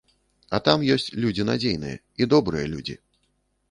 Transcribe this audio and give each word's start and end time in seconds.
А 0.57 0.59
там 0.67 0.85
ёсць 0.95 1.13
людзі 1.25 1.47
надзейныя 1.51 2.03
і 2.23 2.33
добрыя 2.35 2.65
людзі. 2.77 3.03